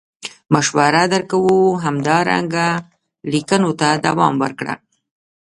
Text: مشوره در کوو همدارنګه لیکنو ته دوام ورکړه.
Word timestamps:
مشوره 0.53 1.03
در 1.11 1.23
کوو 1.31 1.55
همدارنګه 1.85 2.67
لیکنو 3.31 3.71
ته 3.79 3.87
دوام 4.05 4.33
ورکړه. 4.43 4.73